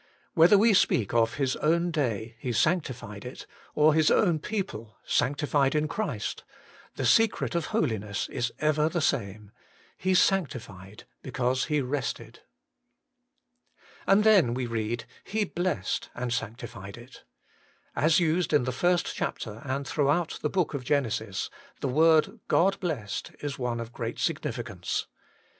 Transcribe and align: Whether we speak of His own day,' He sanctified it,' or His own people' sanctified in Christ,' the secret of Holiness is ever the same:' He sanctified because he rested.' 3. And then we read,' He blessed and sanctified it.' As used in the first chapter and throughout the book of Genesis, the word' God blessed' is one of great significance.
Whether 0.33 0.57
we 0.57 0.73
speak 0.73 1.13
of 1.13 1.35
His 1.35 1.55
own 1.57 1.91
day,' 1.91 2.35
He 2.39 2.53
sanctified 2.53 3.23
it,' 3.23 3.45
or 3.75 3.93
His 3.93 4.09
own 4.09 4.39
people' 4.39 4.97
sanctified 5.05 5.75
in 5.75 5.87
Christ,' 5.87 6.43
the 6.95 7.05
secret 7.05 7.53
of 7.53 7.67
Holiness 7.67 8.27
is 8.29 8.51
ever 8.57 8.89
the 8.89 8.99
same:' 8.99 9.51
He 10.05 10.15
sanctified 10.15 11.03
because 11.21 11.65
he 11.65 11.81
rested.' 11.81 12.39
3. 14.05 14.11
And 14.11 14.23
then 14.23 14.53
we 14.55 14.65
read,' 14.65 15.05
He 15.33 15.43
blessed 15.43 16.09
and 16.15 16.33
sanctified 16.33 16.97
it.' 16.97 17.23
As 17.95 18.19
used 18.19 18.53
in 18.53 18.63
the 18.63 18.71
first 18.71 19.13
chapter 19.13 19.61
and 19.63 19.87
throughout 19.87 20.39
the 20.41 20.49
book 20.49 20.73
of 20.73 20.83
Genesis, 20.83 21.51
the 21.79 21.87
word' 21.87 22.39
God 22.57 22.79
blessed' 22.79 23.33
is 23.43 23.59
one 23.59 23.79
of 23.79 23.93
great 23.93 24.17
significance. 24.17 25.05